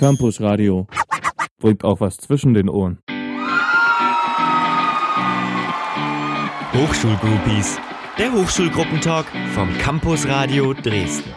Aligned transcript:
Campus 0.00 0.40
Radio. 0.40 0.86
Bringt 1.58 1.84
auch 1.84 2.00
was 2.00 2.16
zwischen 2.16 2.54
den 2.54 2.70
Ohren. 2.70 3.02
Hochschulgroupies. 6.72 7.78
Der 8.16 8.32
Hochschulgruppentalk 8.32 9.26
vom 9.52 9.76
Campus 9.76 10.26
Radio 10.26 10.72
Dresden. 10.72 11.30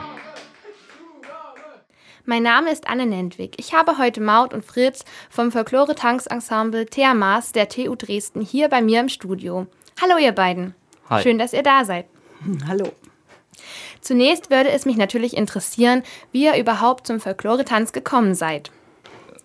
Mein 2.23 2.43
Name 2.43 2.71
ist 2.71 2.87
Anne 2.87 3.05
Nentwig. 3.05 3.55
Ich 3.59 3.73
habe 3.73 3.97
heute 3.97 4.21
Maud 4.21 4.53
und 4.53 4.63
Fritz 4.63 5.03
vom 5.29 5.51
Folklore-Tanzensemble 5.51 6.85
Theamas 6.85 7.51
der 7.51 7.67
TU 7.67 7.95
Dresden 7.95 8.39
hier 8.39 8.69
bei 8.69 8.81
mir 8.81 9.01
im 9.01 9.09
Studio. 9.09 9.67
Hallo 10.01 10.17
ihr 10.17 10.31
beiden. 10.31 10.73
Hi. 11.09 11.21
Schön, 11.21 11.37
dass 11.37 11.51
ihr 11.51 11.63
da 11.63 11.83
seid. 11.83 12.05
Hallo. 12.65 12.85
Zunächst 14.03 14.49
würde 14.49 14.69
es 14.69 14.85
mich 14.85 14.97
natürlich 14.97 15.37
interessieren, 15.37 16.03
wie 16.33 16.43
ihr 16.43 16.57
überhaupt 16.57 17.07
zum 17.07 17.21
Folklore-Tanz 17.21 17.93
gekommen 17.93 18.35
seid. 18.35 18.69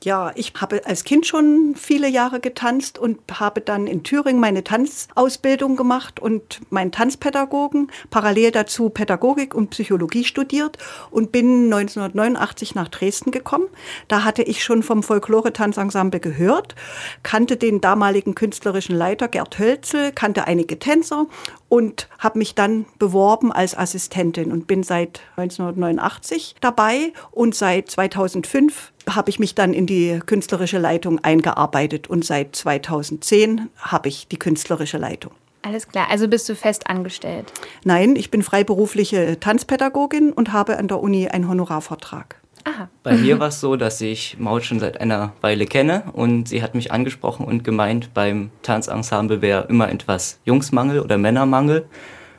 Ja, 0.05 0.31
ich 0.37 0.53
habe 0.61 0.87
als 0.87 1.03
Kind 1.03 1.27
schon 1.27 1.75
viele 1.75 2.09
Jahre 2.09 2.39
getanzt 2.39 3.01
und 3.01 3.19
habe 3.41 3.61
dann 3.61 3.89
in 3.89 4.05
Thüringen 4.05 4.41
meine 4.41 4.63
Tanzausbildung 4.63 5.75
gemacht 5.75 6.21
und 6.21 6.61
meinen 6.71 6.93
Tanzpädagogen, 6.93 7.91
parallel 8.09 8.53
dazu 8.53 8.91
Pädagogik 8.91 9.57
und 9.57 9.71
Psychologie 9.71 10.23
studiert 10.23 10.79
und 11.11 11.33
bin 11.33 11.65
1989 11.65 12.77
nach 12.77 12.89
Dresden 12.89 13.33
gekommen. 13.33 13.67
Da 14.07 14.23
hatte 14.23 14.45
ich 14.45 14.63
schon 14.63 14.85
vom 14.85 15.03
Folklore-Tanzensemble 15.03 16.21
gehört, 16.21 16.77
kannte 17.25 17.57
den 17.57 17.81
damaligen 17.81 18.37
künstlerischen 18.37 18.95
Leiter 18.95 19.27
Gerd 19.27 19.59
Hölzel, 19.59 20.13
kannte 20.13 20.47
einige 20.47 20.79
Tänzer 20.79 21.27
und 21.69 22.09
habe 22.21 22.39
mich 22.39 22.55
dann 22.55 22.87
beworben 23.01 23.51
als 23.51 23.77
Assistentin 23.77 24.53
und 24.53 24.69
bin 24.69 24.85
seit 24.85 25.23
1989 25.37 26.55
dabei 26.61 27.13
und 27.33 27.57
seit 27.57 27.91
2005 27.91 28.93
habe 29.15 29.31
ich 29.31 29.39
mich 29.39 29.55
dann 29.55 29.73
in 29.73 29.87
die 29.87 30.21
künstlerische 30.25 30.79
Leitung 30.79 31.19
eingearbeitet 31.23 32.09
und 32.09 32.25
seit 32.25 32.57
2010 32.57 33.69
habe 33.77 34.09
ich 34.09 34.29
die 34.29 34.39
künstlerische 34.39 34.99
Leitung. 34.99 35.33
Alles 35.63 35.89
klar, 35.89 36.07
also 36.11 36.29
bist 36.29 36.49
du 36.49 36.55
fest 36.55 36.89
angestellt? 36.89 37.53
Nein, 37.85 38.17
ich 38.17 38.31
bin 38.31 38.43
freiberufliche 38.43 39.41
Tanzpädagogin 39.41 40.33
und 40.33 40.53
habe 40.53 40.79
an 40.79 40.89
der 40.89 41.01
Uni 41.01 41.29
einen 41.29 41.49
Honorarvertrag. 41.49 42.37
Aha. 42.65 42.89
Bei 43.03 43.17
mir 43.17 43.39
war 43.41 43.49
es 43.49 43.61
so, 43.61 43.77
dass 43.77 44.01
ich 44.01 44.37
Maud 44.39 44.65
schon 44.65 44.79
seit 44.79 45.01
einer 45.01 45.33
Weile 45.41 45.67
kenne 45.67 46.05
und 46.13 46.49
sie 46.49 46.63
hat 46.63 46.75
mich 46.75 46.93
angesprochen 46.93 47.47
und 47.47 47.65
gemeint, 47.65 48.15
beim 48.15 48.51
Tanzensemble 48.63 49.41
wäre 49.43 49.67
immer 49.69 49.91
etwas 49.91 50.39
Jungsmangel 50.45 51.01
oder 51.01 51.19
Männermangel 51.19 51.87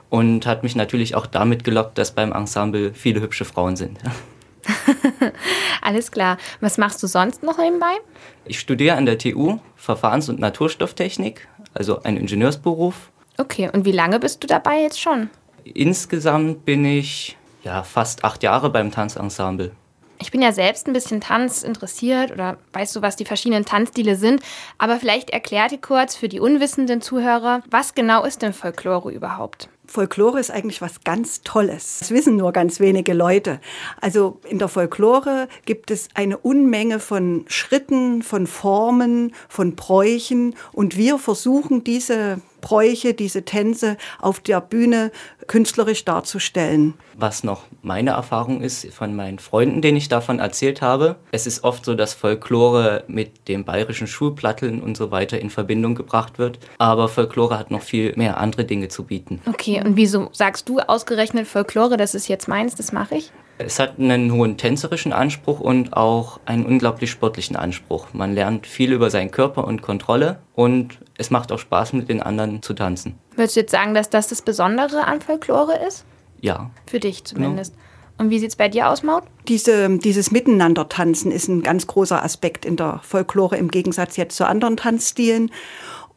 und 0.10 0.46
hat 0.46 0.64
mich 0.64 0.76
natürlich 0.76 1.16
auch 1.16 1.26
damit 1.26 1.64
gelockt, 1.64 1.98
dass 1.98 2.12
beim 2.12 2.32
Ensemble 2.32 2.94
viele 2.94 3.22
hübsche 3.22 3.46
Frauen 3.46 3.76
sind. 3.76 3.98
Alles 5.82 6.12
klar. 6.12 6.38
Was 6.62 6.78
machst 6.78 7.02
du 7.04 7.08
sonst 7.08 7.44
noch 7.44 7.58
nebenbei? 7.58 7.94
Ich 8.46 8.60
studiere 8.60 8.96
an 8.96 9.06
der 9.06 9.18
TU 9.18 9.60
Verfahrens- 9.76 10.30
und 10.30 10.40
Naturstofftechnik, 10.40 11.48
also 11.74 12.04
ein 12.04 12.18
Ingenieursberuf. 12.18 13.12
Okay, 13.38 13.70
und 13.72 13.86
wie 13.86 13.92
lange 13.92 14.20
bist 14.20 14.44
du 14.44 14.48
dabei 14.48 14.82
jetzt 14.82 15.00
schon? 15.00 15.30
Insgesamt 15.64 16.66
bin 16.66 16.84
ich 16.84 17.38
ja 17.64 17.84
fast 17.84 18.24
acht 18.24 18.44
Jahre 18.44 18.70
beim 18.70 18.92
Tanzensemble. 18.92 19.72
Ich 20.22 20.32
bin 20.32 20.42
ja 20.42 20.52
selbst 20.52 20.86
ein 20.88 20.94
bisschen 20.94 21.22
Tanz 21.22 21.64
interessiert 21.64 22.32
oder 22.32 22.58
weißt 22.74 22.96
du, 22.96 23.02
was 23.02 23.16
die 23.16 23.24
verschiedenen 23.24 23.64
Tanzstile 23.64 24.18
sind. 24.18 24.44
Aber 24.78 25.00
vielleicht 25.00 25.30
erklärt 25.30 25.72
ihr 25.72 25.80
kurz 25.80 26.16
für 26.16 26.28
die 26.28 26.42
unwissenden 26.42 27.02
Zuhörer, 27.02 27.62
was 27.72 27.96
genau 27.96 28.26
ist 28.26 28.42
denn 28.42 28.52
Folklore 28.52 29.12
überhaupt? 29.14 29.70
Folklore 29.90 30.40
ist 30.40 30.52
eigentlich 30.52 30.82
was 30.82 31.04
ganz 31.04 31.42
Tolles. 31.42 31.98
Das 32.00 32.12
wissen 32.12 32.36
nur 32.36 32.54
ganz 32.54 32.80
wenige 32.80 33.14
Leute. 33.14 33.60
Also 34.00 34.40
in 34.48 34.60
der 34.60 34.68
Folklore 34.68 35.48
gibt 35.66 35.90
es 35.90 36.10
eine 36.14 36.38
Unmenge 36.38 37.00
von 37.00 37.46
Schritten, 37.48 38.22
von 38.22 38.46
Formen, 38.46 39.34
von 39.48 39.76
Bräuchen 39.76 40.56
und 40.72 40.96
wir 40.96 41.18
versuchen 41.18 41.84
diese 41.84 42.40
Bräuche, 42.62 43.14
diese 43.14 43.44
Tänze 43.46 43.98
auf 44.20 44.40
der 44.40 44.62
Bühne 44.62 45.12
künstlerisch 45.48 46.06
darzustellen. 46.06 46.94
Was 47.16 47.44
noch 47.44 47.64
meine 47.82 48.12
Erfahrung 48.12 48.62
ist 48.62 48.94
von 48.94 49.16
meinen 49.16 49.40
Freunden, 49.40 49.82
denen 49.82 49.98
ich 49.98 50.10
davon 50.10 50.40
erzählt 50.40 50.82
habe, 50.82 51.18
es 51.32 51.48
ist 51.48 51.64
oft 51.64 51.86
so, 51.86 51.96
dass 51.96 52.14
Folklore 52.14 53.04
mit 53.08 53.48
dem 53.48 53.66
bayerischen 53.66 54.08
Schulplatteln 54.08 54.82
und 54.82 54.96
so 54.96 55.12
weiter 55.12 55.40
in 55.40 55.50
Verbindung 55.50 55.96
gebracht 55.96 56.40
wird. 56.40 56.60
Aber 56.78 57.10
Folklore 57.10 57.58
hat 57.58 57.72
noch 57.72 57.82
viel 57.82 58.14
mehr 58.16 58.38
andere 58.38 58.66
Dinge 58.66 58.88
zu 58.88 59.04
bieten. 59.04 59.42
Okay, 59.48 59.82
und 59.84 59.98
wieso 59.98 60.30
sagst 60.32 60.70
du 60.70 60.80
ausgerechnet 60.80 61.48
Folklore, 61.48 61.98
das 61.98 62.16
ist 62.16 62.28
jetzt 62.28 62.48
meins, 62.48 62.76
das 62.76 62.92
mache 62.92 63.16
ich? 63.16 63.32
Es 63.62 63.78
hat 63.78 64.00
einen 64.00 64.32
hohen 64.32 64.56
tänzerischen 64.56 65.12
Anspruch 65.12 65.60
und 65.60 65.92
auch 65.92 66.40
einen 66.46 66.66
unglaublich 66.66 67.12
sportlichen 67.12 67.58
Anspruch. 67.58 68.08
Man 68.14 68.34
lernt 68.34 68.66
viel 68.66 68.94
über 68.94 69.10
seinen 69.10 69.32
Körper 69.32 69.68
und 69.68 69.82
Kontrolle 69.82 70.40
und 70.56 70.98
es 71.18 71.30
macht 71.30 71.52
auch 71.52 71.60
Spaß, 71.60 71.92
mit 71.92 72.08
den 72.08 72.24
anderen 72.24 72.62
zu 72.62 72.74
tanzen. 72.74 73.16
Würdest 73.36 73.58
du 73.58 73.60
jetzt 73.60 73.72
sagen, 73.72 73.94
dass 73.94 74.10
das 74.10 74.30
das 74.30 74.42
Besondere 74.42 75.06
an 75.06 75.20
Folklore 75.20 75.78
ist? 75.86 76.06
Ja. 76.40 76.72
Für 76.88 77.02
dich 77.02 77.26
zumindest. 77.26 77.76
Ja. 77.76 77.82
Und 78.20 78.30
wie 78.30 78.40
sieht 78.40 78.50
es 78.50 78.56
bei 78.56 78.70
dir 78.70 78.90
aus, 78.90 79.04
Maud? 79.04 79.24
Diese, 79.50 79.98
dieses 79.98 80.32
Miteinander-Tanzen 80.32 81.32
ist 81.32 81.50
ein 81.50 81.62
ganz 81.62 81.86
großer 81.88 82.24
Aspekt 82.24 82.66
in 82.66 82.78
der 82.78 83.02
Folklore 83.04 83.58
im 83.58 83.72
Gegensatz 83.72 84.16
jetzt 84.16 84.38
zu 84.38 84.48
anderen 84.48 84.78
Tanzstilen. 84.78 85.52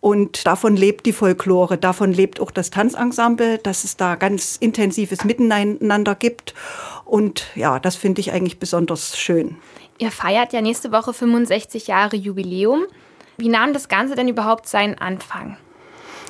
Und 0.02 0.48
davon 0.48 0.74
lebt 0.74 1.06
die 1.06 1.12
Folklore, 1.12 1.78
davon 1.78 2.12
lebt 2.12 2.40
auch 2.40 2.50
das 2.50 2.70
Tanzensemble, 2.70 3.58
dass 3.58 3.84
es 3.84 3.96
da 3.96 4.16
ganz 4.16 4.56
intensives 4.56 5.22
Miteinander 5.22 6.16
gibt. 6.16 6.54
Und 7.04 7.46
ja, 7.54 7.78
das 7.78 7.94
finde 7.94 8.20
ich 8.20 8.32
eigentlich 8.32 8.58
besonders 8.58 9.16
schön. 9.16 9.58
Ihr 9.98 10.10
feiert 10.10 10.52
ja 10.52 10.60
nächste 10.60 10.90
Woche 10.90 11.12
65 11.12 11.86
Jahre 11.86 12.16
Jubiläum. 12.16 12.82
Wie 13.36 13.48
nahm 13.48 13.72
das 13.72 13.86
Ganze 13.86 14.16
denn 14.16 14.26
überhaupt 14.26 14.66
seinen 14.66 14.98
Anfang? 14.98 15.56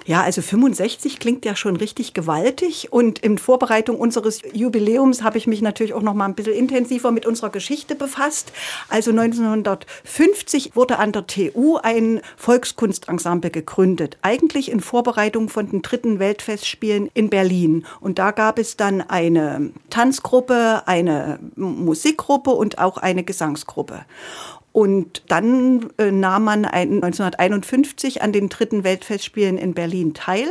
Ja, 0.05 0.23
also 0.23 0.43
65 0.43 1.19
klingt 1.19 1.45
ja 1.45 1.55
schon 1.55 1.77
richtig 1.77 2.13
gewaltig 2.15 2.93
und 2.93 3.21
in 3.21 3.39
Vorbereitung 3.39 3.99
unseres 3.99 4.41
Jubiläums 4.53 5.23
habe 5.23 5.39
ich 5.39 5.47
mich 5.47 5.63
natürlich 5.63 5.95
auch 5.95 6.03
noch 6.03 6.15
mal 6.15 6.25
ein 6.25 6.35
bisschen 6.35 6.55
intensiver 6.55 7.11
mit 7.13 7.25
unserer 7.25 7.51
Geschichte 7.51 7.95
befasst. 7.95 8.53
Also 8.89 9.11
1950 9.11 10.75
wurde 10.75 10.99
an 10.99 11.13
der 11.13 11.27
TU 11.27 11.77
ein 11.77 12.21
Volkskunstensemble 12.37 13.51
gegründet, 13.51 14.19
eigentlich 14.23 14.71
in 14.71 14.81
Vorbereitung 14.81 15.49
von 15.49 15.71
den 15.71 15.83
dritten 15.83 16.19
Weltfestspielen 16.19 17.11
in 17.15 17.31
Berlin 17.31 17.87
und 18.01 18.19
da 18.19 18.33
gab 18.33 18.59
es 18.59 18.77
dann 18.77 19.03
eine 19.03 19.71
Tanzgruppe, 19.91 20.83
eine 20.87 21.39
Musikgruppe 21.57 22.51
und 22.51 22.79
auch 22.79 22.97
eine 22.97 23.23
Gesangsgruppe. 23.23 24.05
Und 24.73 25.23
dann 25.29 25.91
äh, 25.99 26.11
nahm 26.11 26.45
man 26.45 26.65
ein, 26.65 27.03
1951 27.03 28.23
an 28.23 28.33
den 28.33 28.49
dritten 28.49 28.85
Weltfestspielen 28.85 29.59
in 29.59 29.75
Berlin 29.75 30.15
teil. 30.15 30.49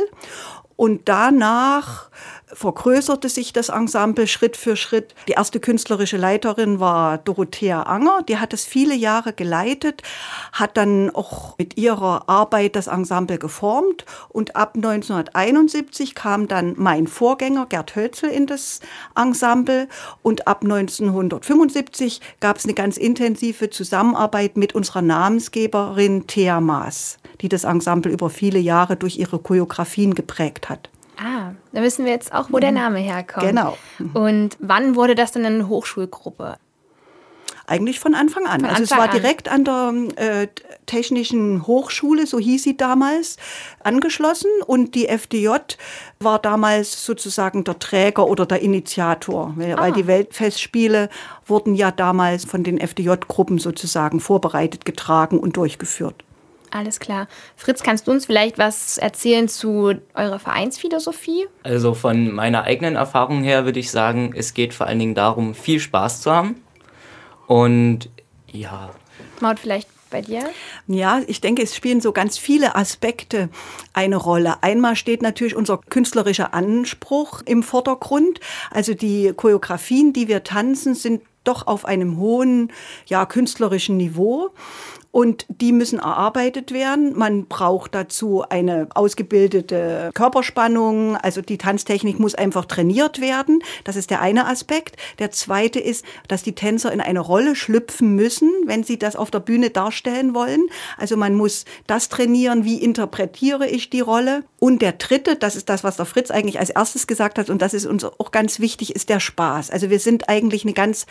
Und 0.82 1.02
danach 1.04 2.10
vergrößerte 2.52 3.28
sich 3.28 3.52
das 3.52 3.68
Ensemble 3.68 4.26
Schritt 4.26 4.56
für 4.56 4.74
Schritt. 4.74 5.14
Die 5.28 5.32
erste 5.32 5.60
künstlerische 5.60 6.16
Leiterin 6.16 6.80
war 6.80 7.18
Dorothea 7.18 7.84
Anger. 7.84 8.22
Die 8.28 8.38
hat 8.38 8.52
es 8.52 8.64
viele 8.64 8.96
Jahre 8.96 9.32
geleitet, 9.32 10.02
hat 10.50 10.76
dann 10.76 11.10
auch 11.10 11.56
mit 11.56 11.76
ihrer 11.76 12.28
Arbeit 12.28 12.74
das 12.74 12.88
Ensemble 12.88 13.38
geformt. 13.38 14.04
Und 14.28 14.56
ab 14.56 14.72
1971 14.74 16.16
kam 16.16 16.48
dann 16.48 16.74
mein 16.76 17.06
Vorgänger 17.06 17.66
Gerd 17.66 17.94
Hölzel 17.94 18.30
in 18.30 18.48
das 18.48 18.80
Ensemble. 19.14 19.86
Und 20.22 20.48
ab 20.48 20.64
1975 20.64 22.20
gab 22.40 22.56
es 22.56 22.64
eine 22.64 22.74
ganz 22.74 22.96
intensive 22.96 23.70
Zusammenarbeit 23.70 24.56
mit 24.56 24.74
unserer 24.74 25.02
Namensgeberin 25.02 26.26
Thea 26.26 26.60
Maas, 26.60 27.18
die 27.42 27.48
das 27.48 27.64
Ensemble 27.64 28.10
über 28.10 28.30
viele 28.30 28.58
Jahre 28.58 28.96
durch 28.96 29.18
ihre 29.18 29.38
Choreografien 29.38 30.14
geprägt 30.14 30.68
hat. 30.68 30.88
Ah, 31.18 31.52
da 31.72 31.82
wissen 31.82 32.04
wir 32.04 32.12
jetzt 32.12 32.32
auch, 32.32 32.48
wo 32.50 32.58
der 32.58 32.72
Name 32.72 32.98
herkommt. 32.98 33.46
Genau. 33.46 33.76
Und 34.14 34.56
wann 34.60 34.96
wurde 34.96 35.14
das 35.14 35.32
denn 35.32 35.44
eine 35.44 35.68
Hochschulgruppe? 35.68 36.56
Eigentlich 37.66 38.00
von 38.00 38.14
Anfang 38.14 38.46
an. 38.46 38.60
Von 38.60 38.70
also 38.70 38.82
es 38.82 38.90
war 38.90 39.08
direkt 39.08 39.48
an 39.48 39.64
der 39.64 39.92
äh, 40.16 40.48
Technischen 40.86 41.66
Hochschule, 41.66 42.26
so 42.26 42.38
hieß 42.38 42.64
sie 42.64 42.76
damals, 42.76 43.36
angeschlossen. 43.84 44.50
Und 44.66 44.94
die 44.94 45.08
FDJ 45.08 45.48
war 46.18 46.38
damals 46.40 47.04
sozusagen 47.04 47.62
der 47.64 47.78
Träger 47.78 48.26
oder 48.26 48.46
der 48.46 48.62
Initiator, 48.62 49.52
weil, 49.56 49.78
weil 49.78 49.92
die 49.92 50.06
Weltfestspiele 50.06 51.08
wurden 51.46 51.74
ja 51.74 51.92
damals 51.92 52.44
von 52.44 52.64
den 52.64 52.78
FDJ-Gruppen 52.78 53.58
sozusagen 53.58 54.18
vorbereitet, 54.18 54.84
getragen 54.84 55.38
und 55.38 55.56
durchgeführt. 55.56 56.24
Alles 56.72 57.00
klar. 57.00 57.28
Fritz, 57.54 57.82
kannst 57.82 58.06
du 58.06 58.12
uns 58.12 58.24
vielleicht 58.24 58.56
was 58.56 58.96
erzählen 58.96 59.46
zu 59.46 59.92
eurer 60.14 60.38
Vereinsphilosophie? 60.38 61.46
Also 61.64 61.92
von 61.92 62.32
meiner 62.32 62.64
eigenen 62.64 62.96
Erfahrung 62.96 63.42
her 63.42 63.66
würde 63.66 63.78
ich 63.78 63.90
sagen, 63.90 64.32
es 64.34 64.54
geht 64.54 64.72
vor 64.72 64.86
allen 64.86 64.98
Dingen 64.98 65.14
darum, 65.14 65.54
viel 65.54 65.80
Spaß 65.80 66.22
zu 66.22 66.32
haben. 66.32 66.62
Und 67.46 68.08
ja. 68.50 68.90
Maud, 69.40 69.60
vielleicht 69.60 69.86
bei 70.08 70.22
dir? 70.22 70.48
Ja, 70.86 71.20
ich 71.26 71.42
denke, 71.42 71.62
es 71.62 71.76
spielen 71.76 72.00
so 72.00 72.12
ganz 72.12 72.38
viele 72.38 72.74
Aspekte 72.74 73.50
eine 73.92 74.16
Rolle. 74.16 74.62
Einmal 74.62 74.96
steht 74.96 75.20
natürlich 75.20 75.54
unser 75.54 75.76
künstlerischer 75.76 76.54
Anspruch 76.54 77.42
im 77.44 77.62
Vordergrund. 77.62 78.40
Also 78.70 78.94
die 78.94 79.34
Choreografien, 79.36 80.14
die 80.14 80.26
wir 80.26 80.42
tanzen, 80.42 80.94
sind 80.94 81.20
doch 81.44 81.66
auf 81.66 81.84
einem 81.84 82.16
hohen, 82.16 82.72
ja, 83.06 83.26
künstlerischen 83.26 83.98
Niveau 83.98 84.52
und 85.12 85.46
die 85.48 85.72
müssen 85.72 85.98
erarbeitet 85.98 86.72
werden. 86.72 87.16
Man 87.16 87.46
braucht 87.46 87.94
dazu 87.94 88.42
eine 88.48 88.88
ausgebildete 88.94 90.10
Körperspannung, 90.14 91.16
also 91.16 91.42
die 91.42 91.58
Tanztechnik 91.58 92.18
muss 92.18 92.34
einfach 92.34 92.64
trainiert 92.64 93.20
werden. 93.20 93.62
Das 93.84 93.94
ist 93.94 94.10
der 94.10 94.22
eine 94.22 94.46
Aspekt. 94.46 94.96
Der 95.18 95.30
zweite 95.30 95.78
ist, 95.78 96.04
dass 96.28 96.42
die 96.42 96.54
Tänzer 96.54 96.90
in 96.92 97.02
eine 97.02 97.20
Rolle 97.20 97.54
schlüpfen 97.54 98.16
müssen, 98.16 98.50
wenn 98.64 98.82
sie 98.82 98.98
das 98.98 99.14
auf 99.14 99.30
der 99.30 99.40
Bühne 99.40 99.70
darstellen 99.70 100.34
wollen. 100.34 100.62
Also 100.96 101.16
man 101.18 101.34
muss 101.34 101.66
das 101.86 102.08
trainieren, 102.08 102.64
wie 102.64 102.82
interpretiere 102.82 103.68
ich 103.68 103.90
die 103.90 104.00
Rolle. 104.00 104.44
Und 104.58 104.80
der 104.80 104.92
dritte, 104.92 105.36
das 105.36 105.56
ist 105.56 105.68
das, 105.68 105.84
was 105.84 105.96
der 105.96 106.06
Fritz 106.06 106.30
eigentlich 106.30 106.58
als 106.58 106.70
erstes 106.70 107.06
gesagt 107.06 107.38
hat, 107.38 107.50
und 107.50 107.60
das 107.60 107.74
ist 107.74 107.84
uns 107.84 108.04
auch 108.04 108.30
ganz 108.30 108.60
wichtig, 108.60 108.96
ist 108.96 109.10
der 109.10 109.20
Spaß. 109.20 109.70
Also 109.70 109.90
wir 109.90 109.98
sind 109.98 110.30
eigentlich 110.30 110.64
eine 110.64 110.72
ganz 110.72 111.04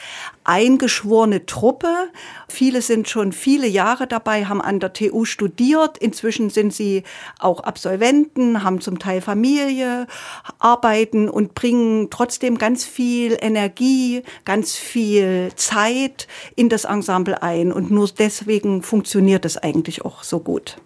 eingeschworene 0.43 1.45
Truppe. 1.45 2.09
Viele 2.47 2.81
sind 2.81 3.07
schon 3.07 3.31
viele 3.31 3.67
Jahre 3.67 3.90
Jahre 3.91 4.07
dabei, 4.07 4.45
haben 4.45 4.61
an 4.61 4.79
der 4.79 4.93
TU 4.93 5.25
studiert. 5.25 5.97
Inzwischen 5.97 6.49
sind 6.49 6.73
sie 6.73 7.03
auch 7.39 7.59
Absolventen, 7.59 8.63
haben 8.63 8.79
zum 8.79 8.99
Teil 8.99 9.19
Familie, 9.19 10.07
arbeiten 10.59 11.27
und 11.29 11.55
bringen 11.55 12.09
trotzdem 12.09 12.57
ganz 12.57 12.85
viel 12.85 13.37
Energie, 13.41 14.23
ganz 14.45 14.77
viel 14.77 15.51
Zeit 15.57 16.27
in 16.55 16.69
das 16.69 16.85
Ensemble 16.85 17.43
ein. 17.43 17.73
Und 17.73 17.91
nur 17.91 18.07
deswegen 18.07 18.81
funktioniert 18.81 19.43
es 19.43 19.57
eigentlich 19.57 20.05
auch 20.05 20.23
so 20.23 20.39
gut. 20.39 20.77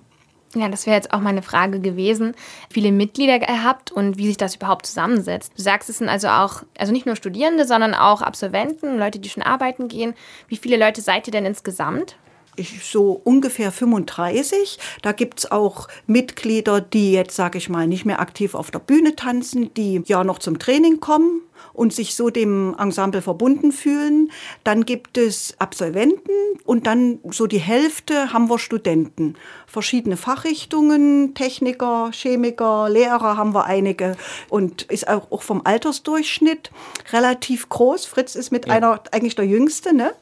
Ja, 0.56 0.68
das 0.70 0.88
wäre 0.88 0.96
jetzt 0.96 1.14
auch 1.14 1.20
meine 1.20 1.44
Frage 1.44 1.80
gewesen. 1.80 2.34
Viele 2.72 2.92
Mitglieder 2.92 3.38
gehabt 3.38 3.92
und 3.92 4.18
wie 4.18 4.28
sich 4.28 4.38
das 4.38 4.56
überhaupt 4.56 4.88
zusammensetzt. 4.88 5.52
Du 5.56 5.62
sagst, 5.62 5.90
es 5.90 6.00
sind 6.00 6.10
also 6.10 6.30
auch, 6.30 6.64
also 6.80 6.92
nicht 6.92 7.06
nur 7.06 7.16
Studierende, 7.16 7.66
sondern 7.66 7.94
auch 7.94 8.22
Absolventen, 8.24 8.98
Leute, 8.98 9.20
die 9.20 9.30
schon 9.30 9.44
arbeiten 9.44 9.90
gehen. 9.90 10.16
Wie 10.48 10.58
viele 10.58 10.78
Leute 10.78 11.02
seid 11.02 11.28
ihr 11.28 11.32
denn 11.32 11.46
insgesamt? 11.46 12.16
Ich, 12.56 12.84
so 12.86 13.22
ungefähr 13.24 13.72
35. 13.72 14.80
Da 15.02 15.12
gibt's 15.12 15.50
auch 15.52 15.88
Mitglieder, 16.08 16.82
die 16.82 17.12
jetzt, 17.12 17.36
sage 17.36 17.58
ich 17.58 17.70
mal, 17.70 17.88
nicht 17.88 18.06
mehr 18.06 18.20
aktiv 18.20 18.56
auf 18.56 18.72
der 18.72 18.80
Bühne 18.80 19.16
tanzen, 19.16 19.74
die 19.74 20.02
ja 20.06 20.24
noch 20.24 20.40
zum 20.40 20.60
Training 20.60 21.00
kommen 21.00 21.42
und 21.74 21.94
sich 21.94 22.16
so 22.16 22.30
dem 22.30 22.76
Ensemble 22.78 23.22
verbunden 23.22 23.72
fühlen. 23.72 24.32
Dann 24.64 24.86
gibt 24.86 25.18
es 25.18 25.56
Absolventen 25.60 26.32
und 26.64 26.88
dann 26.88 27.20
so 27.32 27.48
die 27.48 27.60
Hälfte 27.60 28.34
haben 28.34 28.50
wir 28.50 28.60
Studenten. 28.60 29.36
Verschiedene 29.68 30.18
Fachrichtungen, 30.18 31.34
Techniker, 31.34 32.10
Chemiker, 32.12 32.90
Lehrer 32.90 33.38
haben 33.38 33.54
wir 33.54 33.66
einige 33.66 34.16
und 34.50 34.84
ist 34.84 35.08
auch 35.08 35.42
vom 35.42 35.62
Altersdurchschnitt 35.66 36.72
relativ 37.12 37.70
groß. 37.70 38.06
Fritz 38.06 38.36
ist 38.36 38.52
mit 38.52 38.68
ja. 38.68 38.74
einer 38.74 39.02
eigentlich 39.12 39.36
der 39.36 39.46
Jüngste, 39.46 39.94
ne? 39.94 40.14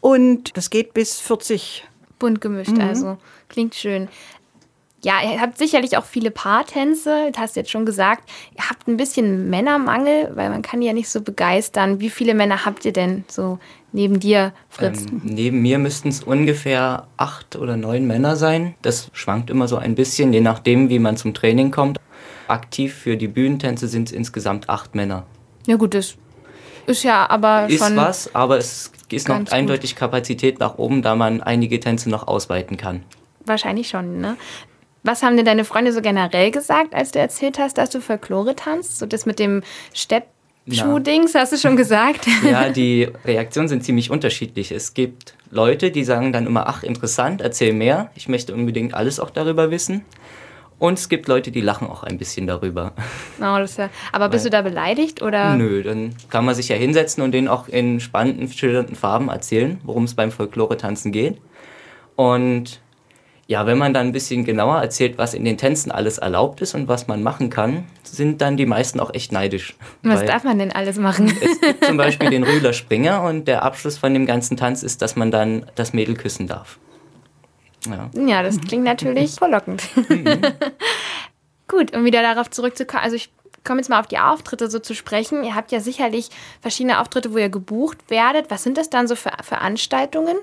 Und 0.00 0.56
das 0.56 0.70
geht 0.70 0.94
bis 0.94 1.20
40. 1.20 1.84
Bunt 2.18 2.40
gemischt, 2.40 2.72
mhm. 2.72 2.80
also 2.80 3.18
klingt 3.48 3.74
schön. 3.74 4.08
Ja, 5.06 5.20
ihr 5.22 5.40
habt 5.40 5.56
sicherlich 5.56 5.96
auch 5.96 6.04
viele 6.04 6.32
Paartänze, 6.32 7.30
das 7.30 7.40
hast 7.40 7.54
du 7.54 7.60
jetzt 7.60 7.70
schon 7.70 7.86
gesagt. 7.86 8.28
Ihr 8.58 8.68
habt 8.68 8.88
ein 8.88 8.96
bisschen 8.96 9.48
Männermangel, 9.48 10.32
weil 10.34 10.50
man 10.50 10.62
kann 10.62 10.80
die 10.80 10.88
ja 10.88 10.92
nicht 10.92 11.08
so 11.08 11.20
begeistern. 11.20 12.00
Wie 12.00 12.10
viele 12.10 12.34
Männer 12.34 12.64
habt 12.64 12.84
ihr 12.84 12.92
denn 12.92 13.24
so 13.28 13.60
neben 13.92 14.18
dir, 14.18 14.52
Fritz? 14.68 15.06
Ähm, 15.06 15.20
neben 15.22 15.62
mir 15.62 15.78
müssten 15.78 16.08
es 16.08 16.24
ungefähr 16.24 17.06
acht 17.18 17.54
oder 17.54 17.76
neun 17.76 18.08
Männer 18.08 18.34
sein. 18.34 18.74
Das 18.82 19.08
schwankt 19.12 19.48
immer 19.48 19.68
so 19.68 19.76
ein 19.76 19.94
bisschen, 19.94 20.32
je 20.32 20.40
nachdem, 20.40 20.88
wie 20.88 20.98
man 20.98 21.16
zum 21.16 21.34
Training 21.34 21.70
kommt. 21.70 22.00
Aktiv 22.48 22.92
für 22.92 23.16
die 23.16 23.28
Bühnentänze 23.28 23.86
sind 23.86 24.08
es 24.08 24.12
insgesamt 24.12 24.68
acht 24.68 24.96
Männer. 24.96 25.24
Ja 25.68 25.76
gut, 25.76 25.94
das 25.94 26.16
ist 26.88 27.04
ja 27.04 27.30
aber 27.30 27.68
ist 27.68 27.78
schon... 27.78 27.92
Ist 27.92 27.96
was, 27.96 28.34
aber 28.34 28.58
es 28.58 28.90
ist 29.08 29.28
noch 29.28 29.52
eindeutig 29.52 29.92
gut. 29.92 30.00
Kapazität 30.00 30.58
nach 30.58 30.78
oben, 30.78 31.02
da 31.02 31.14
man 31.14 31.44
einige 31.44 31.78
Tänze 31.78 32.10
noch 32.10 32.26
ausweiten 32.26 32.76
kann. 32.76 33.04
Wahrscheinlich 33.48 33.88
schon, 33.88 34.20
ne? 34.20 34.36
Was 35.06 35.22
haben 35.22 35.36
denn 35.36 35.46
deine 35.46 35.64
Freunde 35.64 35.92
so 35.92 36.00
generell 36.00 36.50
gesagt, 36.50 36.92
als 36.92 37.12
du 37.12 37.20
erzählt 37.20 37.60
hast, 37.60 37.78
dass 37.78 37.90
du 37.90 38.00
Folklore 38.00 38.56
tanzt? 38.56 38.98
So 38.98 39.06
das 39.06 39.24
mit 39.24 39.38
dem 39.38 39.62
Stepp 39.94 40.24
Schuhdings, 40.68 41.36
hast 41.36 41.52
du 41.52 41.58
schon 41.58 41.76
gesagt? 41.76 42.26
Ja, 42.44 42.70
die 42.70 43.08
Reaktionen 43.24 43.68
sind 43.68 43.84
ziemlich 43.84 44.10
unterschiedlich. 44.10 44.72
Es 44.72 44.94
gibt 44.94 45.34
Leute, 45.52 45.92
die 45.92 46.02
sagen 46.02 46.32
dann 46.32 46.44
immer, 46.44 46.66
ach, 46.66 46.82
interessant, 46.82 47.40
erzähl 47.40 47.72
mehr. 47.72 48.10
Ich 48.16 48.28
möchte 48.28 48.52
unbedingt 48.52 48.94
alles 48.94 49.20
auch 49.20 49.30
darüber 49.30 49.70
wissen. 49.70 50.04
Und 50.80 50.98
es 50.98 51.08
gibt 51.08 51.28
Leute, 51.28 51.52
die 51.52 51.60
lachen 51.60 51.86
auch 51.86 52.02
ein 52.02 52.18
bisschen 52.18 52.48
darüber. 52.48 52.92
Oh, 53.38 53.58
das 53.58 53.76
ja, 53.76 53.90
aber 54.10 54.28
bist 54.28 54.44
Weil, 54.44 54.50
du 54.50 54.56
da 54.56 54.62
beleidigt 54.62 55.22
oder? 55.22 55.54
Nö, 55.54 55.84
dann 55.84 56.16
kann 56.30 56.44
man 56.44 56.56
sich 56.56 56.68
ja 56.68 56.74
hinsetzen 56.74 57.22
und 57.22 57.30
denen 57.30 57.46
auch 57.46 57.68
in 57.68 58.00
spannenden, 58.00 58.50
schillernden 58.50 58.96
Farben 58.96 59.28
erzählen, 59.28 59.78
worum 59.84 60.02
es 60.02 60.14
beim 60.14 60.32
Folklore-Tanzen 60.32 61.12
geht. 61.12 61.38
Und 62.16 62.80
ja, 63.48 63.64
wenn 63.64 63.78
man 63.78 63.94
dann 63.94 64.08
ein 64.08 64.12
bisschen 64.12 64.44
genauer 64.44 64.80
erzählt, 64.80 65.18
was 65.18 65.32
in 65.32 65.44
den 65.44 65.56
Tänzen 65.56 65.92
alles 65.92 66.18
erlaubt 66.18 66.60
ist 66.62 66.74
und 66.74 66.88
was 66.88 67.06
man 67.06 67.22
machen 67.22 67.48
kann, 67.48 67.84
sind 68.02 68.40
dann 68.40 68.56
die 68.56 68.66
meisten 68.66 68.98
auch 68.98 69.14
echt 69.14 69.30
neidisch. 69.30 69.76
Was 70.02 70.24
darf 70.24 70.42
man 70.42 70.58
denn 70.58 70.72
alles 70.72 70.98
machen? 70.98 71.32
Es 71.40 71.60
gibt 71.60 71.84
zum 71.84 71.96
Beispiel 71.96 72.30
den 72.30 72.42
Rühler 72.44 72.72
Springer 72.72 73.22
und 73.22 73.46
der 73.46 73.62
Abschluss 73.62 73.98
von 73.98 74.12
dem 74.14 74.26
ganzen 74.26 74.56
Tanz 74.56 74.82
ist, 74.82 75.00
dass 75.00 75.14
man 75.14 75.30
dann 75.30 75.66
das 75.76 75.92
Mädel 75.92 76.16
küssen 76.16 76.48
darf. 76.48 76.78
Ja, 77.86 78.10
ja 78.14 78.42
das 78.42 78.60
klingt 78.60 78.82
natürlich 78.82 79.32
verlockend. 79.38 79.84
Mhm. 80.08 80.40
Gut, 81.68 81.96
um 81.96 82.04
wieder 82.04 82.22
darauf 82.22 82.50
zurückzukommen, 82.50 83.04
also 83.04 83.14
ich 83.14 83.30
komme 83.62 83.78
jetzt 83.78 83.88
mal 83.88 84.00
auf 84.00 84.06
die 84.06 84.18
Auftritte 84.18 84.68
so 84.70 84.80
zu 84.80 84.94
sprechen. 84.94 85.44
Ihr 85.44 85.54
habt 85.54 85.70
ja 85.70 85.78
sicherlich 85.78 86.30
verschiedene 86.60 87.00
Auftritte, 87.00 87.32
wo 87.32 87.38
ihr 87.38 87.48
gebucht 87.48 87.98
werdet. 88.08 88.50
Was 88.50 88.64
sind 88.64 88.76
das 88.76 88.90
dann 88.90 89.06
so 89.06 89.14
für 89.14 89.30
Veranstaltungen? 89.42 90.36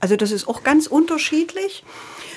Also 0.00 0.16
das 0.16 0.30
ist 0.30 0.46
auch 0.48 0.62
ganz 0.62 0.86
unterschiedlich 0.86 1.82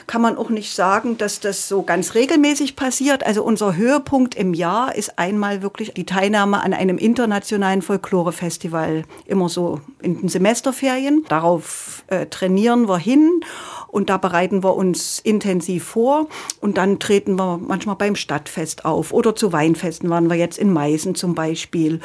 kann 0.07 0.21
man 0.21 0.37
auch 0.37 0.49
nicht 0.49 0.73
sagen, 0.73 1.17
dass 1.17 1.39
das 1.39 1.67
so 1.67 1.83
ganz 1.83 2.15
regelmäßig 2.15 2.75
passiert. 2.75 3.25
Also 3.25 3.43
unser 3.43 3.75
Höhepunkt 3.75 4.35
im 4.35 4.53
Jahr 4.53 4.95
ist 4.95 5.17
einmal 5.17 5.61
wirklich 5.61 5.93
die 5.93 6.05
Teilnahme 6.05 6.61
an 6.61 6.73
einem 6.73 6.97
internationalen 6.97 7.81
Folklore-Festival, 7.81 9.03
immer 9.25 9.49
so 9.49 9.81
in 10.01 10.21
den 10.21 10.29
Semesterferien. 10.29 11.25
Darauf 11.29 12.03
äh, 12.07 12.25
trainieren 12.27 12.87
wir 12.87 12.97
hin 12.97 13.41
und 13.91 14.09
da 14.09 14.17
bereiten 14.17 14.63
wir 14.63 14.75
uns 14.75 15.19
intensiv 15.19 15.83
vor 15.83 16.27
und 16.61 16.77
dann 16.77 16.99
treten 16.99 17.37
wir 17.37 17.57
manchmal 17.57 17.97
beim 17.97 18.15
Stadtfest 18.15 18.85
auf 18.85 19.11
oder 19.11 19.35
zu 19.35 19.51
Weinfesten 19.51 20.09
waren 20.09 20.29
wir 20.29 20.37
jetzt 20.37 20.57
in 20.57 20.71
Meißen 20.71 21.13
zum 21.13 21.35
Beispiel 21.35 21.99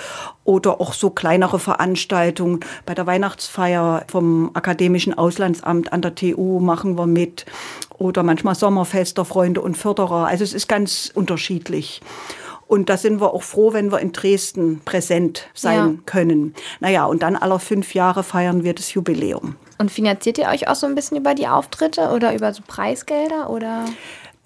oder 0.45 0.81
auch 0.81 0.93
so 0.93 1.11
kleinere 1.11 1.59
Veranstaltungen. 1.59 2.61
Bei 2.85 2.95
der 2.95 3.07
Weihnachtsfeier 3.07 4.05
vom 4.09 4.51
Akademischen 4.55 5.15
Auslandsamt 5.15 5.93
an 5.93 6.03
der 6.03 6.15
TU 6.15 6.61
machen 6.61 6.99
wir 6.99 7.07
mit 7.07 7.47
oder 7.99 8.23
manchmal 8.23 8.55
Sommerfester, 8.55 9.25
Freunde 9.25 9.61
und 9.61 9.77
Förderer. 9.77 10.27
Also 10.27 10.45
es 10.45 10.53
ist 10.53 10.69
ganz 10.69 11.11
unterschiedlich. 11.15 12.03
Und 12.67 12.89
da 12.89 12.97
sind 12.97 13.21
wir 13.21 13.33
auch 13.33 13.45
froh, 13.45 13.73
wenn 13.73 13.93
wir 13.93 14.01
in 14.01 14.11
Dresden 14.11 14.81
präsent 14.85 15.49
sein 15.55 15.75
ja. 15.77 15.95
können. 16.05 16.55
Naja, 16.81 17.05
und 17.07 17.23
dann 17.23 17.37
alle 17.37 17.61
fünf 17.61 17.95
Jahre 17.95 18.25
feiern 18.25 18.65
wir 18.65 18.75
das 18.75 18.93
Jubiläum. 18.93 19.55
Und 19.79 19.91
finanziert 19.91 20.39
ihr 20.39 20.49
euch 20.49 20.69
auch 20.69 20.75
so 20.75 20.87
ein 20.87 20.95
bisschen 20.95 21.17
über 21.19 21.35
die 21.35 21.49
Auftritte 21.49 22.11
oder 22.11 22.35
über 22.35 22.53
so 22.53 22.63
Preisgelder 22.67 23.51
oder? 23.51 23.85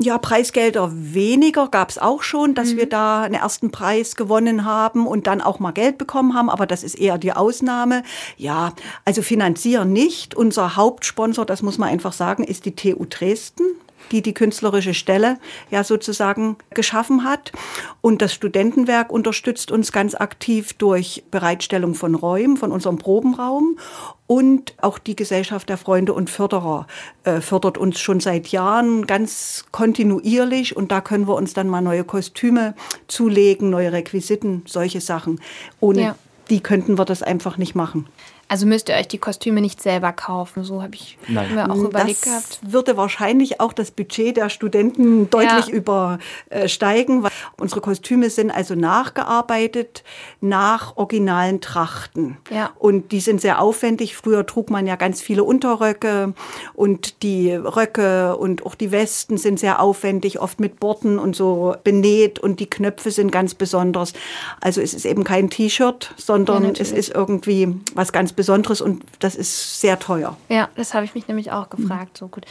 Ja, 0.03 0.17
Preisgelder 0.17 0.91
weniger 0.95 1.69
gab 1.69 1.91
es 1.91 1.99
auch 1.99 2.23
schon, 2.23 2.55
dass 2.55 2.73
mhm. 2.73 2.77
wir 2.79 2.89
da 2.89 3.21
einen 3.21 3.35
ersten 3.35 3.71
Preis 3.71 4.17
gewonnen 4.17 4.65
haben 4.65 5.07
und 5.07 5.27
dann 5.27 5.43
auch 5.43 5.59
mal 5.59 5.73
Geld 5.73 5.99
bekommen 5.99 6.35
haben, 6.35 6.49
aber 6.49 6.67
das 6.67 6.83
ist 6.83 6.95
eher 6.95 7.19
die 7.19 7.35
Ausnahme. 7.35 8.03
Ja, 8.39 8.73
also 9.05 9.21
finanzieren 9.21 9.93
nicht. 9.93 10.35
Unser 10.35 10.77
Hauptsponsor, 10.77 11.45
das 11.45 11.61
muss 11.61 11.77
man 11.77 11.91
einfach 11.91 12.15
sagen, 12.15 12.45
ist 12.45 12.65
die 12.65 12.75
TU 12.75 13.05
Dresden 13.05 13.65
die 14.13 14.23
die 14.23 14.35
künstlerische 14.35 14.95
Stelle 14.95 15.39
ja 15.71 15.85
sozusagen 15.85 16.57
geschaffen 16.75 17.25
hat. 17.25 17.53
Und 18.01 18.23
das 18.23 18.33
Studentenwerk 18.33 19.13
unterstützt 19.13 19.71
uns 19.71 19.93
ganz 19.93 20.15
aktiv 20.15 20.73
durch 20.75 21.25
Bereitstellung 21.31 21.95
von 21.95 22.15
Räumen, 22.15 22.57
von 22.57 22.73
unserem 22.73 22.99
Probenraum. 22.99 23.79
Und 24.27 24.75
auch 24.81 24.99
die 24.99 25.17
Gesellschaft 25.17 25.69
der 25.69 25.77
Freunde 25.77 26.13
und 26.13 26.31
Förderer 26.31 26.87
äh, 27.25 27.41
fördert 27.41 27.79
uns 27.79 27.99
schon 27.99 28.21
seit 28.21 28.49
Jahren 28.49 29.07
ganz 29.07 29.65
kontinuierlich. 29.73 30.77
Und 30.77 30.93
da 30.93 31.01
können 31.01 31.27
wir 31.27 31.35
uns 31.35 31.53
dann 31.53 31.69
mal 31.69 31.81
neue 31.81 32.05
Kostüme 32.05 32.75
zulegen, 33.09 33.71
neue 33.71 33.93
Requisiten, 33.93 34.63
solche 34.67 35.01
Sachen. 35.01 35.41
Ohne 35.81 36.01
ja. 36.01 36.15
die 36.49 36.61
könnten 36.61 36.97
wir 36.97 37.05
das 37.05 37.23
einfach 37.23 37.57
nicht 37.57 37.75
machen. 37.75 38.07
Also 38.51 38.67
müsst 38.67 38.89
ihr 38.89 38.97
euch 38.97 39.07
die 39.07 39.19
Kostüme 39.19 39.61
nicht 39.61 39.81
selber 39.81 40.13
kaufen, 40.13 40.65
so 40.65 40.83
habe 40.83 40.97
ich 40.97 41.17
Nein. 41.29 41.55
mir 41.55 41.71
auch 41.71 41.77
überlegt 41.77 42.27
das 42.27 42.49
gehabt. 42.49 42.59
würde 42.63 42.97
wahrscheinlich 42.97 43.61
auch 43.61 43.73
das 43.73 43.93
Budget 43.93 44.37
der 44.37 44.49
Studenten 44.49 45.31
deutlich 45.31 45.69
ja. 45.69 45.73
übersteigen. 45.73 47.23
Weil 47.23 47.31
unsere 47.59 47.81
Kostüme 47.81 48.29
sind 48.29 48.51
also 48.51 48.75
nachgearbeitet 48.75 50.03
nach 50.41 50.97
originalen 50.97 51.61
Trachten. 51.61 52.39
Ja. 52.51 52.73
Und 52.77 53.13
die 53.13 53.21
sind 53.21 53.41
sehr 53.41 53.61
aufwendig. 53.63 54.17
Früher 54.17 54.45
trug 54.45 54.69
man 54.69 54.85
ja 54.85 54.97
ganz 54.97 55.23
viele 55.23 55.45
Unterröcke 55.45 56.35
und 56.75 57.23
die 57.23 57.53
Röcke 57.53 58.37
und 58.37 58.67
auch 58.67 58.75
die 58.75 58.91
Westen 58.91 59.39
sind 59.39 59.61
sehr 59.61 59.79
aufwendig, 59.79 60.41
oft 60.41 60.59
mit 60.59 60.81
Borten 60.81 61.21
und 61.21 61.37
so 61.37 61.77
benäht 61.85 62.41
und 62.41 62.59
die 62.59 62.69
Knöpfe 62.69 63.13
sind 63.13 63.31
ganz 63.31 63.55
besonders. 63.55 64.13
Also 64.61 64.81
es 64.81 64.93
ist 64.93 65.07
eben 65.07 65.23
kein 65.23 65.51
T-Shirt, 65.51 66.15
sondern 66.17 66.65
ja, 66.65 66.73
es 66.81 66.91
ist 66.91 67.15
irgendwie 67.15 67.77
was 67.95 68.11
ganz 68.11 68.33
Besonderes 68.33 68.40
und 68.49 69.05
das 69.19 69.35
ist 69.35 69.81
sehr 69.81 69.99
teuer. 69.99 70.37
Ja, 70.49 70.69
das 70.77 70.95
habe 70.95 71.05
ich 71.05 71.15
mich 71.15 71.29
nämlich 71.29 71.53
auch 71.53 71.71
gefragt. 71.71 72.15
Mhm. 72.15 72.19
So 72.19 72.29
gut. 72.29 72.47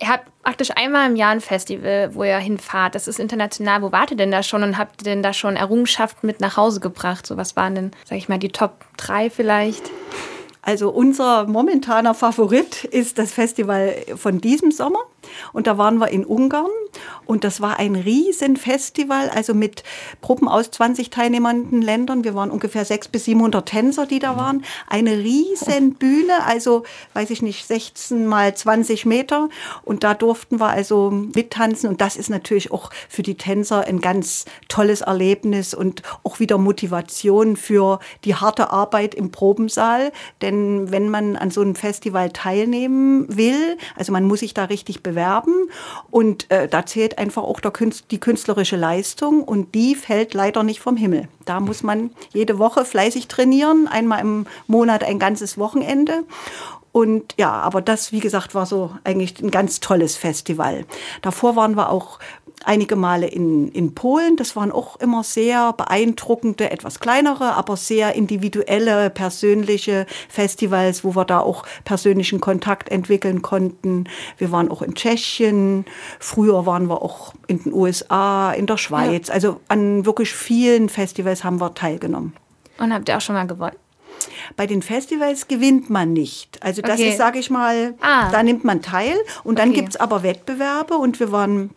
Ihr 0.00 0.08
habt 0.08 0.26
praktisch 0.42 0.70
einmal 0.76 1.10
im 1.10 1.16
Jahr 1.16 1.30
ein 1.30 1.40
Festival, 1.40 2.14
wo 2.14 2.22
ihr 2.22 2.38
hinfahrt. 2.38 2.94
Das 2.94 3.08
ist 3.08 3.18
international. 3.18 3.82
Wo 3.82 3.90
wart 3.90 4.12
ihr 4.12 4.16
denn 4.16 4.30
da 4.30 4.42
schon 4.42 4.62
und 4.62 4.78
habt 4.78 5.02
ihr 5.02 5.04
denn 5.04 5.22
da 5.22 5.32
schon 5.32 5.56
Errungenschaften 5.56 6.26
mit 6.26 6.40
nach 6.40 6.56
Hause 6.56 6.80
gebracht? 6.80 7.26
So, 7.26 7.36
was 7.36 7.56
waren 7.56 7.74
denn, 7.74 7.90
sag 8.04 8.16
ich 8.16 8.28
mal, 8.28 8.38
die 8.38 8.50
Top 8.50 8.84
3 8.96 9.28
vielleicht? 9.28 9.90
Also 10.62 10.90
unser 10.90 11.46
momentaner 11.46 12.14
Favorit 12.14 12.84
ist 12.84 13.18
das 13.18 13.32
Festival 13.32 13.94
von 14.16 14.40
diesem 14.40 14.70
Sommer. 14.70 15.00
Und 15.52 15.66
da 15.66 15.78
waren 15.78 15.98
wir 15.98 16.08
in 16.08 16.24
Ungarn 16.24 16.70
und 17.26 17.44
das 17.44 17.60
war 17.60 17.78
ein 17.78 17.94
Riesenfestival, 17.94 19.28
also 19.30 19.54
mit 19.54 19.82
Gruppen 20.22 20.48
aus 20.48 20.70
20 20.70 21.10
teilnehmenden 21.10 21.82
Ländern. 21.82 22.24
Wir 22.24 22.34
waren 22.34 22.50
ungefähr 22.50 22.84
600 22.84 23.12
bis 23.12 23.24
700 23.26 23.66
Tänzer, 23.66 24.06
die 24.06 24.18
da 24.18 24.36
waren. 24.36 24.64
Eine 24.88 25.18
riesen 25.18 25.94
Bühne, 25.94 26.44
also 26.46 26.84
weiß 27.14 27.30
ich 27.30 27.42
nicht, 27.42 27.66
16 27.66 28.26
mal 28.26 28.54
20 28.54 29.06
Meter. 29.06 29.48
Und 29.84 30.04
da 30.04 30.14
durften 30.14 30.60
wir 30.60 30.68
also 30.68 31.10
mittanzen. 31.10 31.90
Und 31.90 32.00
das 32.00 32.16
ist 32.16 32.30
natürlich 32.30 32.72
auch 32.72 32.90
für 33.08 33.22
die 33.22 33.36
Tänzer 33.36 33.86
ein 33.86 34.00
ganz 34.00 34.44
tolles 34.68 35.02
Erlebnis 35.02 35.74
und 35.74 36.02
auch 36.24 36.40
wieder 36.40 36.58
Motivation 36.58 37.56
für 37.56 38.00
die 38.24 38.34
harte 38.34 38.70
Arbeit 38.70 39.14
im 39.14 39.30
Probensaal. 39.30 40.12
Denn 40.40 40.90
wenn 40.90 41.08
man 41.08 41.36
an 41.36 41.50
so 41.50 41.60
einem 41.60 41.74
Festival 41.74 42.30
teilnehmen 42.30 43.26
will, 43.28 43.76
also 43.96 44.12
man 44.12 44.24
muss 44.24 44.40
sich 44.40 44.54
da 44.54 44.64
richtig 44.64 45.02
bewerben 45.08 45.70
und 46.10 46.50
äh, 46.50 46.68
da 46.68 46.84
zählt 46.84 47.18
einfach 47.18 47.42
auch 47.42 47.60
Künst, 47.72 48.06
die 48.10 48.20
künstlerische 48.20 48.76
Leistung 48.76 49.42
und 49.42 49.74
die 49.74 49.94
fällt 49.94 50.34
leider 50.34 50.62
nicht 50.62 50.80
vom 50.80 50.96
Himmel. 50.96 51.28
Da 51.44 51.60
muss 51.60 51.82
man 51.82 52.10
jede 52.32 52.58
Woche 52.58 52.84
fleißig 52.84 53.28
trainieren, 53.28 53.88
einmal 53.88 54.20
im 54.20 54.46
Monat 54.66 55.02
ein 55.04 55.18
ganzes 55.18 55.58
Wochenende. 55.58 56.24
Und 56.92 57.34
ja, 57.38 57.52
aber 57.52 57.80
das, 57.80 58.12
wie 58.12 58.20
gesagt, 58.20 58.54
war 58.54 58.66
so 58.66 58.90
eigentlich 59.04 59.40
ein 59.40 59.50
ganz 59.50 59.80
tolles 59.80 60.16
Festival. 60.16 60.84
Davor 61.22 61.54
waren 61.54 61.76
wir 61.76 61.90
auch 61.90 62.18
einige 62.64 62.96
Male 62.96 63.26
in, 63.26 63.68
in 63.68 63.94
Polen. 63.94 64.36
Das 64.36 64.56
waren 64.56 64.72
auch 64.72 64.96
immer 64.96 65.24
sehr 65.24 65.72
beeindruckende, 65.72 66.70
etwas 66.70 67.00
kleinere, 67.00 67.54
aber 67.54 67.76
sehr 67.76 68.14
individuelle, 68.14 69.10
persönliche 69.10 70.06
Festivals, 70.28 71.04
wo 71.04 71.14
wir 71.14 71.24
da 71.24 71.40
auch 71.40 71.64
persönlichen 71.84 72.40
Kontakt 72.40 72.90
entwickeln 72.90 73.42
konnten. 73.42 74.04
Wir 74.36 74.50
waren 74.52 74.70
auch 74.70 74.82
in 74.82 74.94
Tschechien. 74.94 75.84
Früher 76.18 76.66
waren 76.66 76.88
wir 76.88 77.02
auch 77.02 77.32
in 77.46 77.62
den 77.62 77.72
USA, 77.72 78.52
in 78.52 78.66
der 78.66 78.76
Schweiz. 78.76 79.28
Ja. 79.28 79.34
Also 79.34 79.60
an 79.68 80.04
wirklich 80.04 80.32
vielen 80.32 80.88
Festivals 80.88 81.44
haben 81.44 81.60
wir 81.60 81.74
teilgenommen. 81.74 82.34
Und 82.78 82.92
habt 82.92 83.08
ihr 83.08 83.16
auch 83.16 83.20
schon 83.20 83.34
mal 83.34 83.46
gewonnen? 83.46 83.76
Bei 84.56 84.66
den 84.66 84.82
Festivals 84.82 85.48
gewinnt 85.48 85.90
man 85.90 86.12
nicht. 86.12 86.62
Also 86.62 86.82
das 86.82 86.98
okay. 86.98 87.10
ist, 87.10 87.18
sage 87.18 87.38
ich 87.38 87.50
mal, 87.50 87.94
ah. 88.00 88.30
da 88.30 88.42
nimmt 88.42 88.64
man 88.64 88.82
teil. 88.82 89.16
Und 89.44 89.58
dann 89.58 89.70
okay. 89.70 89.80
gibt 89.80 89.90
es 89.90 89.96
aber 89.96 90.22
Wettbewerbe 90.22 90.94
und 90.94 91.20
wir 91.20 91.30
waren 91.32 91.70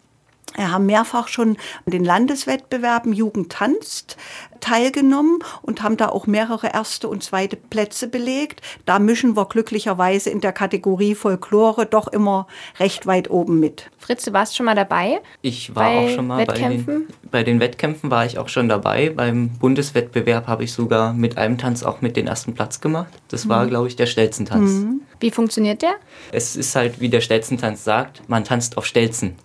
wir 0.55 0.72
haben 0.72 0.86
mehrfach 0.86 1.27
schon 1.27 1.58
an 1.86 1.91
den 1.91 2.03
Landeswettbewerben 2.03 3.13
Jugend 3.13 3.51
tanzt 3.51 4.17
teilgenommen 4.62 5.39
und 5.62 5.84
haben 5.84 5.98
da 5.98 6.10
auch 6.10 6.27
mehrere 6.27 6.72
erste 6.72 7.08
und 7.08 7.24
zweite 7.24 7.58
Plätze 7.58 8.08
belegt. 8.08 8.62
Da 8.86 9.00
mischen 9.00 9.36
wir 9.36 9.46
glücklicherweise 9.46 10.29
in 10.29 10.39
der 10.39 10.53
Kategorie 10.53 11.15
Folklore 11.15 11.86
doch 11.86 12.08
immer 12.08 12.48
recht 12.79 13.05
weit 13.08 13.29
oben 13.29 13.60
mit. 13.60 13.89
Fritz, 13.98 14.24
du 14.24 14.34
warst 14.34 14.55
schon 14.55 14.65
mal 14.65 14.75
dabei? 14.75 15.20
Ich 15.41 15.75
war 15.75 15.89
auch 15.89 16.10
schon 16.10 16.27
mal 16.27 16.39
Wettkämpfen? 16.39 16.86
bei 16.86 16.93
den, 16.93 17.29
bei 17.31 17.43
den 17.43 17.60
Wettkämpfen 17.60 18.12
war 18.12 18.25
ich 18.25 18.38
auch 18.38 18.48
schon 18.50 18.70
dabei. 18.70 19.10
Beim 19.10 19.50
Bundeswettbewerb 19.50 20.48
habe 20.48 20.63
ich 20.63 20.74
sogar 20.74 21.13
mit 21.13 21.38
einem 21.38 21.58
Tanz 21.58 21.84
auch 21.84 22.01
mit 22.01 22.15
den 22.15 22.27
ersten 22.27 22.53
Platz 22.53 22.79
gemacht. 22.79 23.12
Das 23.27 23.50
war, 23.50 23.65
mhm. 23.65 23.70
glaube 23.70 23.88
ich, 23.88 23.96
der 23.96 24.05
Stelzentanz. 24.05 24.72
Mhm. 24.72 25.01
Wie 25.20 25.31
funktioniert 25.31 25.81
der? 25.81 25.93
Es 26.31 26.55
ist 26.55 26.75
halt, 26.75 27.00
wie 27.00 27.10
der 27.10 27.22
Stelzentanz 27.22 27.84
sagt, 27.84 28.27
man 28.27 28.43
tanzt 28.43 28.77
auf 28.77 28.86
Stelzen. 28.86 29.36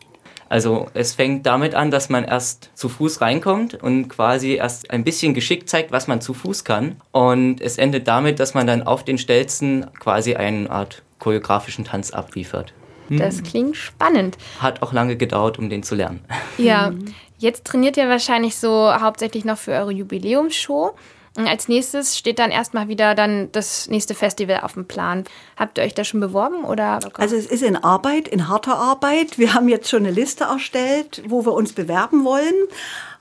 Also 0.49 0.87
es 0.95 1.15
fängt 1.15 1.47
damit 1.47 1.75
an, 1.75 1.91
dass 1.91 2.09
man 2.09 2.25
erst 2.25 2.71
zu 2.75 2.89
Fuß 2.89 3.21
reinkommt 3.21 3.83
und 3.83 4.09
quasi 4.09 4.55
erst 4.55 4.91
ein 4.91 5.05
bisschen 5.05 5.35
geschickt 5.35 5.69
zeigt, 5.69 5.93
was 5.93 6.07
man 6.07 6.21
zu 6.21 6.35
Fuß 6.35 6.65
kann. 6.65 6.97
Und 7.13 7.61
es 7.61 7.79
endet 7.79 8.07
damit, 8.07 8.39
dass 8.39 8.55
man 8.55 8.67
dann 8.67 8.83
auf 8.83 9.05
den 9.05 9.19
Stelzen 9.19 9.87
quasi 9.99 10.35
eine 10.35 10.71
Art 10.71 11.03
choreografischen 11.19 11.85
Tanz 11.85 12.13
abliefert. 12.13 12.73
Das 13.09 13.43
klingt 13.43 13.77
spannend. 13.77 14.37
Hat 14.59 14.83
auch 14.83 14.93
lange 14.93 15.17
gedauert, 15.17 15.59
um 15.59 15.71
den 15.71 15.83
zu 15.83 15.95
lernen. 15.95 16.25
Ja, 16.59 16.93
jetzt 17.39 17.65
trainiert 17.65 17.97
ihr 17.97 18.09
wahrscheinlich 18.09 18.57
so 18.57 18.93
hauptsächlich 18.93 19.45
noch 19.45 19.59
für 19.59 19.73
eure 19.73 19.93
Jubiläumsshow. 19.93 20.95
Als 21.37 21.69
nächstes 21.69 22.17
steht 22.17 22.39
dann 22.39 22.51
erstmal 22.51 22.89
wieder 22.89 23.15
dann 23.15 23.51
das 23.53 23.89
nächste 23.89 24.15
Festival 24.15 24.61
auf 24.61 24.73
dem 24.73 24.87
Plan. 24.87 25.25
Habt 25.57 25.79
ihr 25.79 25.85
euch 25.85 25.95
da 25.95 26.05
schon 26.05 26.21
beworben 26.21 26.65
oder? 26.65 26.99
Also 27.15 27.37
es 27.37 27.47
ist 27.47 27.63
in 27.63 27.77
Arbeit, 27.77 28.29
in 28.29 28.49
harter 28.49 28.77
Arbeit. 28.77 29.39
Wir 29.39 29.55
haben 29.55 29.69
jetzt 29.69 29.91
schon 29.91 30.07
eine 30.07 30.13
Liste 30.13 30.45
erstellt, 30.45 31.23
wo 31.27 31.45
wir 31.45 31.53
uns 31.53 31.73
bewerben 31.73 32.25
wollen. 32.25 32.55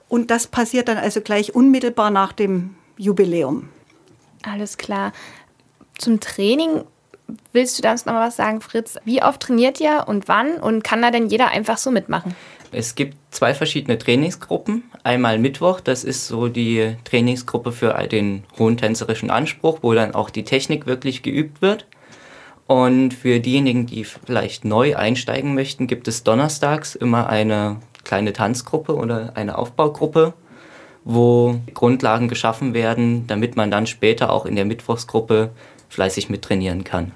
Und 0.08 0.30
das 0.30 0.46
passiert 0.46 0.88
dann 0.88 0.98
also 0.98 1.20
gleich 1.20 1.54
unmittelbar 1.54 2.10
nach 2.10 2.32
dem 2.32 2.76
Jubiläum. 2.96 3.68
Alles 4.42 4.78
klar. 4.78 5.12
Zum 5.98 6.20
Training 6.20 6.84
willst 7.52 7.78
du 7.78 7.82
da 7.82 7.94
noch 7.94 8.04
mal 8.06 8.26
was 8.26 8.36
sagen, 8.36 8.60
Fritz? 8.60 8.96
Wie 9.04 9.22
oft 9.22 9.40
trainiert 9.40 9.80
ihr 9.80 10.04
und 10.06 10.28
wann? 10.28 10.58
Und 10.58 10.84
kann 10.84 11.02
da 11.02 11.10
denn 11.10 11.28
jeder 11.28 11.48
einfach 11.48 11.78
so 11.78 11.90
mitmachen? 11.90 12.34
Es 12.72 12.94
gibt 12.94 13.16
zwei 13.30 13.54
verschiedene 13.54 13.98
Trainingsgruppen. 13.98 14.84
Einmal 15.04 15.38
Mittwoch, 15.38 15.80
das 15.80 16.04
ist 16.04 16.26
so 16.26 16.48
die 16.48 16.96
Trainingsgruppe 17.04 17.72
für 17.72 17.92
den 18.08 18.44
hohen 18.58 18.76
tänzerischen 18.76 19.30
Anspruch, 19.30 19.78
wo 19.82 19.94
dann 19.94 20.14
auch 20.14 20.30
die 20.30 20.44
Technik 20.44 20.86
wirklich 20.86 21.22
geübt 21.22 21.62
wird. 21.62 21.86
Und 22.66 23.14
für 23.14 23.38
diejenigen, 23.38 23.86
die 23.86 24.04
vielleicht 24.04 24.64
neu 24.64 24.96
einsteigen 24.96 25.54
möchten, 25.54 25.86
gibt 25.86 26.08
es 26.08 26.24
donnerstags 26.24 26.96
immer 26.96 27.28
eine 27.28 27.76
kleine 28.02 28.32
Tanzgruppe 28.32 28.94
oder 28.94 29.32
eine 29.36 29.56
Aufbaugruppe, 29.56 30.34
wo 31.04 31.60
Grundlagen 31.74 32.28
geschaffen 32.28 32.74
werden, 32.74 33.26
damit 33.28 33.54
man 33.54 33.70
dann 33.70 33.86
später 33.86 34.32
auch 34.32 34.46
in 34.46 34.56
der 34.56 34.64
Mittwochsgruppe 34.64 35.50
fleißig 35.88 36.28
mittrainieren 36.28 36.82
kann. 36.82 37.12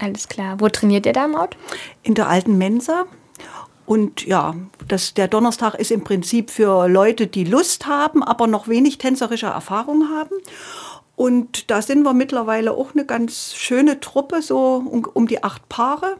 Alles 0.00 0.28
klar. 0.28 0.60
Wo 0.60 0.68
trainiert 0.68 1.06
ihr 1.06 1.12
da, 1.12 1.26
Maud? 1.26 1.56
In 2.02 2.14
der 2.14 2.28
alten 2.28 2.58
Mensa. 2.58 3.06
Und 3.86 4.26
ja, 4.26 4.54
das, 4.88 5.14
der 5.14 5.28
Donnerstag 5.28 5.74
ist 5.74 5.90
im 5.90 6.04
Prinzip 6.04 6.50
für 6.50 6.88
Leute, 6.88 7.26
die 7.26 7.44
Lust 7.44 7.86
haben, 7.86 8.22
aber 8.22 8.46
noch 8.46 8.68
wenig 8.68 8.98
tänzerische 8.98 9.46
Erfahrung 9.46 10.08
haben. 10.10 10.36
Und 11.16 11.70
da 11.70 11.80
sind 11.80 12.02
wir 12.02 12.12
mittlerweile 12.12 12.72
auch 12.72 12.92
eine 12.92 13.04
ganz 13.04 13.54
schöne 13.54 14.00
Truppe, 14.00 14.42
so 14.42 14.82
um, 14.90 15.04
um 15.12 15.28
die 15.28 15.44
acht 15.44 15.68
Paare. 15.68 16.16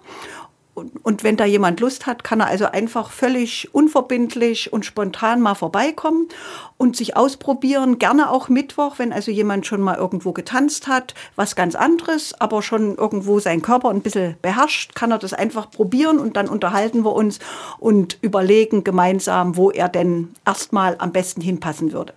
Und 0.74 1.22
wenn 1.22 1.36
da 1.36 1.44
jemand 1.44 1.78
Lust 1.78 2.06
hat, 2.06 2.24
kann 2.24 2.40
er 2.40 2.48
also 2.48 2.66
einfach 2.66 3.12
völlig 3.12 3.72
unverbindlich 3.72 4.72
und 4.72 4.84
spontan 4.84 5.40
mal 5.40 5.54
vorbeikommen 5.54 6.28
und 6.76 6.96
sich 6.96 7.16
ausprobieren. 7.16 7.98
Gerne 8.00 8.30
auch 8.30 8.48
Mittwoch, 8.48 8.98
wenn 8.98 9.12
also 9.12 9.30
jemand 9.30 9.66
schon 9.66 9.80
mal 9.80 9.96
irgendwo 9.96 10.32
getanzt 10.32 10.88
hat, 10.88 11.14
was 11.36 11.54
ganz 11.54 11.76
anderes, 11.76 12.34
aber 12.40 12.60
schon 12.60 12.96
irgendwo 12.96 13.38
seinen 13.38 13.62
Körper 13.62 13.90
ein 13.90 14.02
bisschen 14.02 14.36
beherrscht, 14.42 14.96
kann 14.96 15.12
er 15.12 15.18
das 15.18 15.32
einfach 15.32 15.70
probieren 15.70 16.18
und 16.18 16.36
dann 16.36 16.48
unterhalten 16.48 17.04
wir 17.04 17.12
uns 17.12 17.38
und 17.78 18.18
überlegen 18.20 18.82
gemeinsam, 18.82 19.56
wo 19.56 19.70
er 19.70 19.88
denn 19.88 20.34
erstmal 20.44 20.96
am 20.98 21.12
besten 21.12 21.40
hinpassen 21.40 21.92
würde. 21.92 22.14